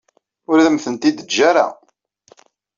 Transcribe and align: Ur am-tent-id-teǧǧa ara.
Ur 0.49 0.57
am-tent-id-teǧǧa 0.65 1.41
ara. 1.49 1.67